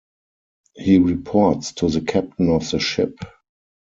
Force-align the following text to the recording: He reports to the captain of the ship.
He 0.73 0.97
reports 0.97 1.73
to 1.73 1.87
the 1.87 2.01
captain 2.01 2.49
of 2.49 2.67
the 2.71 2.79
ship. 2.79 3.19